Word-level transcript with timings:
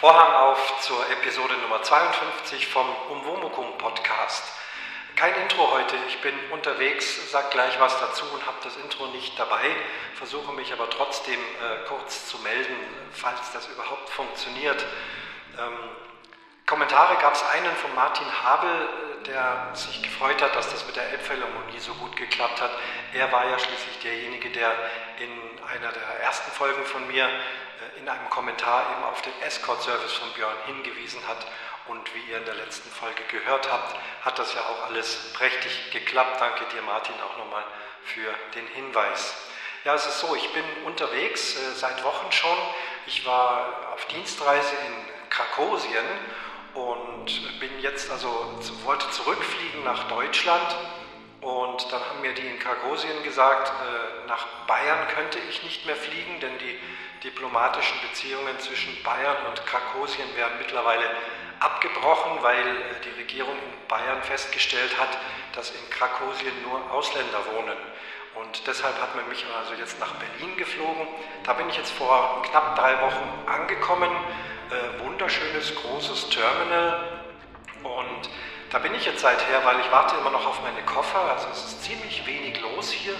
Vorhang 0.00 0.32
auf 0.32 0.80
zur 0.82 1.10
Episode 1.10 1.54
Nummer 1.54 1.82
52 1.82 2.68
vom 2.68 2.86
Umwomukum 3.10 3.78
Podcast. 3.78 4.44
Kein 5.16 5.34
Intro 5.42 5.72
heute, 5.72 5.96
ich 6.06 6.20
bin 6.20 6.32
unterwegs, 6.52 7.32
sag 7.32 7.50
gleich 7.50 7.80
was 7.80 7.98
dazu 7.98 8.24
und 8.32 8.46
habe 8.46 8.58
das 8.62 8.76
Intro 8.76 9.08
nicht 9.08 9.36
dabei, 9.36 9.64
versuche 10.14 10.52
mich 10.52 10.72
aber 10.72 10.88
trotzdem 10.88 11.34
äh, 11.40 11.88
kurz 11.88 12.28
zu 12.28 12.38
melden, 12.38 12.76
falls 13.10 13.50
das 13.52 13.66
überhaupt 13.66 14.08
funktioniert. 14.10 14.86
Ähm, 15.58 15.76
Kommentare 16.68 17.16
gab 17.16 17.32
es 17.32 17.42
einen 17.44 17.74
von 17.76 17.94
Martin 17.94 18.26
Habel, 18.44 18.68
äh, 18.70 19.24
der 19.24 19.70
sich 19.72 20.02
gefreut 20.02 20.42
hat, 20.42 20.54
dass 20.54 20.70
das 20.70 20.86
mit 20.86 20.96
der 20.96 21.08
Elbphilharmonie 21.12 21.78
so 21.78 21.94
gut 21.94 22.14
geklappt 22.14 22.60
hat. 22.60 22.70
Er 23.14 23.32
war 23.32 23.48
ja 23.48 23.58
schließlich 23.58 24.00
derjenige, 24.00 24.50
der 24.50 24.74
in 25.18 25.30
einer 25.66 25.90
der 25.90 26.20
ersten 26.20 26.50
Folgen 26.52 26.84
von 26.84 27.08
mir 27.08 27.24
äh, 27.24 27.98
in 27.98 28.06
einem 28.06 28.28
Kommentar 28.28 28.84
eben 28.92 29.04
auf 29.04 29.22
den 29.22 29.32
Escort-Service 29.46 30.12
von 30.12 30.30
Björn 30.34 30.54
hingewiesen 30.66 31.26
hat. 31.26 31.46
Und 31.86 32.14
wie 32.14 32.30
ihr 32.30 32.36
in 32.36 32.44
der 32.44 32.56
letzten 32.56 32.90
Folge 32.90 33.22
gehört 33.30 33.72
habt, 33.72 33.96
hat 34.22 34.38
das 34.38 34.52
ja 34.52 34.60
auch 34.60 34.90
alles 34.90 35.32
prächtig 35.32 35.90
geklappt. 35.90 36.38
Danke 36.38 36.66
dir, 36.66 36.82
Martin, 36.82 37.14
auch 37.22 37.38
nochmal 37.38 37.64
für 38.04 38.30
den 38.54 38.66
Hinweis. 38.66 39.34
Ja, 39.84 39.94
es 39.94 40.04
ist 40.04 40.20
so, 40.20 40.36
ich 40.36 40.52
bin 40.52 40.64
unterwegs 40.84 41.56
äh, 41.56 41.72
seit 41.74 42.04
Wochen 42.04 42.30
schon. 42.30 42.58
Ich 43.06 43.24
war 43.24 43.88
auf 43.94 44.04
Dienstreise 44.08 44.76
in 44.86 45.30
Krakosien 45.30 46.04
und 46.74 47.60
bin 47.60 47.70
jetzt 47.80 48.10
also, 48.10 48.28
wollte 48.84 49.08
zurückfliegen 49.10 49.84
nach 49.84 50.08
Deutschland 50.08 50.76
und 51.40 51.92
dann 51.92 52.00
haben 52.00 52.20
mir 52.20 52.34
die 52.34 52.46
in 52.46 52.58
Kargosien 52.58 53.22
gesagt, 53.22 53.68
äh, 53.68 54.28
nach 54.28 54.46
Bayern 54.66 55.06
könnte 55.14 55.38
ich 55.48 55.62
nicht 55.62 55.86
mehr 55.86 55.96
fliegen, 55.96 56.40
denn 56.40 56.58
die 56.58 56.78
diplomatischen 57.22 57.96
Beziehungen 58.08 58.58
zwischen 58.58 59.02
Bayern 59.02 59.36
und 59.48 59.64
Krakosien 59.66 60.28
werden 60.36 60.58
mittlerweile 60.58 61.04
abgebrochen, 61.60 62.42
weil 62.42 62.66
äh, 62.66 63.00
die 63.04 63.20
Regierung 63.20 63.54
in 63.54 63.88
Bayern 63.88 64.22
festgestellt 64.22 64.98
hat, 64.98 65.16
dass 65.54 65.70
in 65.70 65.90
Krakosien 65.90 66.52
nur 66.62 66.90
Ausländer 66.90 67.40
wohnen. 67.54 67.76
Und 68.34 68.66
deshalb 68.66 69.00
hat 69.00 69.16
man 69.16 69.28
mich 69.28 69.44
also 69.58 69.74
jetzt 69.74 69.98
nach 69.98 70.14
Berlin 70.14 70.56
geflogen. 70.56 71.06
Da 71.44 71.54
bin 71.54 71.68
ich 71.68 71.76
jetzt 71.76 71.90
vor 71.92 72.42
knapp 72.42 72.76
drei 72.76 73.00
Wochen 73.00 73.46
angekommen 73.46 74.10
äh, 74.70 75.04
wunderschönes, 75.04 75.74
großes 75.74 76.30
Terminal. 76.30 77.20
Und 77.82 78.30
da 78.70 78.78
bin 78.78 78.94
ich 78.94 79.06
jetzt 79.06 79.20
seither, 79.20 79.64
weil 79.64 79.80
ich 79.80 79.90
warte 79.90 80.16
immer 80.16 80.30
noch 80.30 80.46
auf 80.46 80.62
meine 80.62 80.82
Koffer. 80.82 81.20
Also 81.20 81.48
es 81.52 81.64
ist 81.64 81.84
ziemlich 81.84 82.26
wenig 82.26 82.60
los 82.60 82.90
hier. 82.90 83.14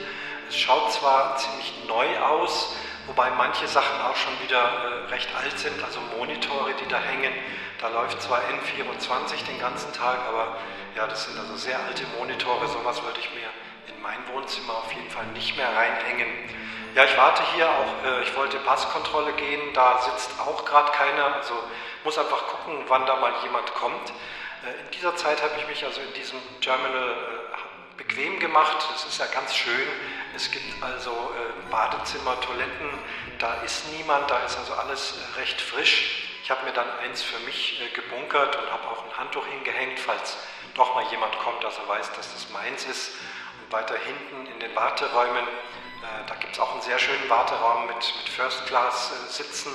Es 0.48 0.56
schaut 0.56 0.92
zwar 0.92 1.36
ziemlich 1.36 1.72
neu 1.86 2.06
aus, 2.20 2.76
wobei 3.06 3.30
manche 3.30 3.66
Sachen 3.66 4.00
auch 4.02 4.16
schon 4.16 4.32
wieder 4.42 4.60
äh, 4.60 5.10
recht 5.10 5.28
alt 5.36 5.58
sind, 5.58 5.82
also 5.84 6.00
Monitore, 6.16 6.72
die 6.82 6.88
da 6.88 6.98
hängen. 6.98 7.32
Da 7.80 7.88
läuft 7.88 8.20
zwar 8.22 8.40
N24 8.40 9.46
den 9.46 9.58
ganzen 9.58 9.92
Tag, 9.92 10.18
aber 10.28 10.56
ja, 10.96 11.06
das 11.06 11.26
sind 11.26 11.38
also 11.38 11.56
sehr 11.56 11.78
alte 11.84 12.04
Monitore. 12.18 12.66
Sowas 12.66 13.02
würde 13.02 13.20
ich 13.20 13.30
mir 13.34 13.48
in 13.94 14.02
mein 14.02 14.18
Wohnzimmer 14.32 14.74
auf 14.74 14.92
jeden 14.92 15.10
Fall 15.10 15.26
nicht 15.34 15.56
mehr 15.56 15.68
reinhängen. 15.74 16.28
Ja, 16.94 17.04
ich 17.04 17.16
warte 17.16 17.42
hier 17.54 17.68
auch, 17.70 18.04
äh, 18.04 18.22
ich 18.22 18.34
wollte 18.36 18.56
Passkontrolle 18.58 19.32
gehen, 19.34 19.72
da 19.74 19.98
sitzt 19.98 20.30
auch 20.40 20.64
gerade 20.64 20.90
keiner, 20.92 21.36
also 21.36 21.54
muss 22.02 22.18
einfach 22.18 22.46
gucken, 22.48 22.82
wann 22.88 23.06
da 23.06 23.16
mal 23.16 23.32
jemand 23.42 23.72
kommt. 23.74 24.10
Äh, 24.64 24.80
in 24.80 24.90
dieser 24.92 25.14
Zeit 25.14 25.42
habe 25.42 25.52
ich 25.58 25.68
mich 25.68 25.84
also 25.84 26.00
in 26.00 26.12
diesem 26.14 26.38
Terminal 26.60 27.10
äh, 27.10 27.96
bequem 27.98 28.40
gemacht, 28.40 28.78
es 28.96 29.04
ist 29.04 29.18
ja 29.18 29.26
ganz 29.26 29.54
schön, 29.54 29.88
es 30.34 30.50
gibt 30.50 30.82
also 30.82 31.34
Badezimmer, 31.70 32.40
Toiletten, 32.40 32.90
da 33.38 33.54
ist 33.62 33.92
niemand, 33.92 34.30
da 34.30 34.38
ist 34.38 34.56
also 34.56 34.72
alles 34.74 35.14
recht 35.36 35.60
frisch. 35.60 36.38
Ich 36.44 36.50
habe 36.50 36.64
mir 36.64 36.72
dann 36.72 36.86
eins 37.00 37.22
für 37.22 37.38
mich 37.40 37.80
gebunkert 37.92 38.56
und 38.56 38.70
habe 38.70 38.86
auch 38.86 39.04
ein 39.04 39.18
Handtuch 39.18 39.44
hingehängt, 39.46 39.98
falls 39.98 40.36
doch 40.74 40.94
mal 40.94 41.04
jemand 41.10 41.36
kommt, 41.40 41.62
dass 41.64 41.76
er 41.78 41.88
weiß, 41.88 42.12
dass 42.12 42.32
das 42.32 42.50
meins 42.50 42.84
ist. 42.84 43.10
Weiter 43.70 43.96
hinten 43.96 44.46
in 44.52 44.60
den 44.60 44.74
Warteräumen 44.74 45.46
äh, 46.02 46.28
da 46.28 46.34
gibt 46.36 46.52
es 46.54 46.60
auch 46.60 46.72
einen 46.72 46.82
sehr 46.82 46.98
schönen 46.98 47.28
Warteraum 47.28 47.86
mit, 47.86 47.96
mit 47.96 48.28
First-Class-Sitzen. 48.28 49.72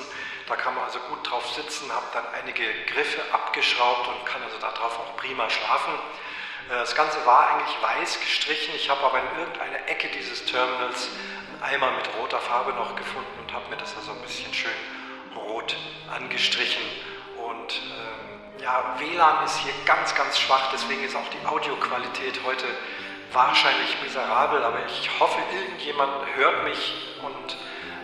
Da 0.48 0.56
kann 0.56 0.74
man 0.74 0.84
also 0.84 0.98
gut 1.10 1.28
drauf 1.28 1.50
sitzen, 1.52 1.90
habe 1.92 2.06
dann 2.12 2.24
einige 2.40 2.64
Griffe 2.86 3.20
abgeschraubt 3.32 4.08
und 4.08 4.26
kann 4.26 4.42
also 4.42 4.58
darauf 4.58 4.98
auch 4.98 5.16
prima 5.16 5.48
schlafen. 5.50 5.94
Äh, 6.70 6.80
das 6.80 6.94
Ganze 6.94 7.24
war 7.26 7.48
eigentlich 7.48 7.76
weiß 7.82 8.20
gestrichen. 8.20 8.74
Ich 8.74 8.88
habe 8.88 9.02
aber 9.02 9.18
in 9.18 9.38
irgendeiner 9.38 9.88
Ecke 9.88 10.08
dieses 10.08 10.44
Terminals 10.46 11.08
einen 11.52 11.74
Eimer 11.74 11.90
mit 11.92 12.08
roter 12.18 12.40
Farbe 12.40 12.72
noch 12.72 12.96
gefunden 12.96 13.38
und 13.40 13.52
habe 13.52 13.68
mir 13.68 13.76
das 13.76 13.94
also 13.96 14.12
ein 14.12 14.22
bisschen 14.22 14.52
schön 14.54 14.72
rot 15.36 15.76
angestrichen. 16.14 16.82
Und 17.36 17.82
ähm, 17.82 18.62
ja, 18.62 18.96
WLAN 18.98 19.44
ist 19.44 19.58
hier 19.58 19.74
ganz, 19.84 20.14
ganz 20.14 20.38
schwach, 20.38 20.70
deswegen 20.72 21.04
ist 21.04 21.16
auch 21.16 21.28
die 21.28 21.46
Audioqualität 21.46 22.40
heute 22.46 22.66
wahrscheinlich 23.34 24.00
miserabel, 24.02 24.62
aber 24.62 24.78
ich 24.86 25.10
hoffe, 25.18 25.38
irgendjemand 25.52 26.12
hört 26.36 26.64
mich 26.64 26.94
und 27.22 27.56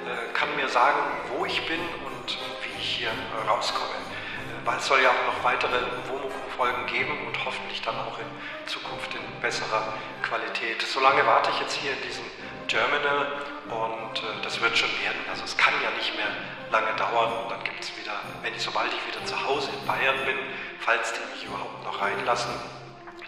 äh, 0.06 0.32
kann 0.34 0.54
mir 0.56 0.68
sagen, 0.68 0.98
wo 1.28 1.46
ich 1.46 1.64
bin 1.66 1.80
und, 2.04 2.38
wie 2.62 2.78
ich 2.80 2.98
hier 2.98 3.12
rauskomme. 3.48 3.94
Äh, 3.94 4.66
weil 4.66 4.76
es 4.78 4.86
soll 4.86 5.00
ja 5.00 5.10
auch 5.10 5.34
noch 5.34 5.44
weitere 5.44 5.78
Womo-Folgen 6.08 6.86
geben 6.86 7.26
und 7.26 7.44
hoffentlich 7.44 7.80
dann 7.82 7.94
auch 7.96 8.18
in 8.18 8.26
Zukunft 8.66 9.14
in 9.14 9.40
besserer 9.40 9.94
Qualität. 10.22 10.82
Solange 10.82 11.24
warte 11.26 11.50
ich 11.50 11.60
jetzt 11.60 11.76
hier 11.76 11.92
in 11.92 12.02
diesem 12.02 12.24
Terminal 12.66 13.26
und 13.70 14.18
äh, 14.18 14.42
das 14.42 14.60
wird 14.60 14.76
schon 14.76 14.90
werden. 15.02 15.20
Also 15.30 15.44
es 15.44 15.56
kann 15.56 15.74
ja 15.82 15.90
nicht 15.96 16.16
mehr 16.16 16.30
lange 16.72 16.92
dauern 16.96 17.32
und 17.44 17.50
dann 17.50 17.62
gibt 17.62 17.82
es 17.84 17.96
wieder, 17.96 18.14
wenn 18.42 18.54
ich, 18.54 18.62
sobald 18.62 18.90
ich 18.92 19.06
wieder 19.06 19.24
zu 19.24 19.40
Hause 19.46 19.70
in 19.78 19.86
Bayern 19.86 20.16
bin, 20.24 20.36
falls 20.80 21.12
die 21.12 21.20
mich 21.34 21.46
überhaupt 21.46 21.84
noch 21.84 22.00
reinlassen, 22.02 22.50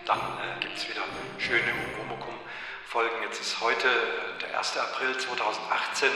dann 0.07 0.19
äh, 0.19 0.61
gibt 0.61 0.77
es 0.77 0.89
wieder 0.89 1.03
schöne 1.39 1.73
Womokum-Folgen. 1.99 3.23
Jetzt 3.23 3.41
ist 3.41 3.61
heute 3.61 3.89
äh, 3.89 4.39
der 4.41 4.59
1. 4.59 4.77
April 4.79 5.17
2018 5.17 6.11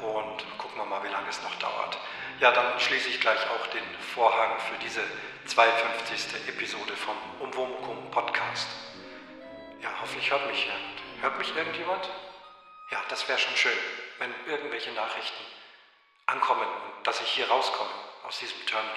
und 0.00 0.58
gucken 0.58 0.78
wir 0.78 0.84
mal, 0.84 1.02
wie 1.04 1.12
lange 1.12 1.28
es 1.28 1.42
noch 1.42 1.54
dauert. 1.56 1.98
Ja, 2.40 2.50
dann 2.52 2.78
schließe 2.78 3.08
ich 3.08 3.20
gleich 3.20 3.40
auch 3.50 3.66
den 3.68 3.84
Vorhang 4.14 4.58
für 4.60 4.78
diese 4.84 5.00
52. 5.46 6.48
Episode 6.48 6.94
vom 6.96 7.16
Umwomukum 7.40 8.10
Podcast. 8.10 8.68
Ja, 9.80 9.90
hoffentlich 10.00 10.30
hört 10.30 10.46
mich 10.46 10.64
jemand. 10.64 10.82
Hört 11.20 11.38
mich 11.38 11.56
irgendjemand? 11.56 12.08
Ja, 12.90 13.00
das 13.08 13.28
wäre 13.28 13.38
schon 13.38 13.56
schön, 13.56 13.78
wenn 14.18 14.34
irgendwelche 14.46 14.92
Nachrichten 14.92 15.44
ankommen 16.26 16.66
und 16.66 17.06
dass 17.06 17.20
ich 17.20 17.28
hier 17.28 17.48
rauskomme 17.48 17.90
aus 18.24 18.38
diesem 18.38 18.64
Terminal. 18.66 18.96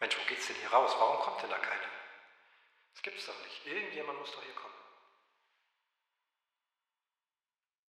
Mensch, 0.00 0.16
wo 0.16 0.28
geht's 0.28 0.46
denn 0.46 0.56
hier 0.56 0.70
raus? 0.70 0.94
Warum 0.98 1.18
kommt 1.20 1.42
denn 1.42 1.50
da 1.50 1.56
keiner? 1.56 2.01
Das 2.92 3.02
gibt's 3.02 3.26
doch 3.26 3.42
nicht. 3.44 3.66
Irgendjemand 3.66 4.18
muss 4.18 4.32
doch 4.32 4.42
hier 4.42 4.54
kommen. 4.54 4.74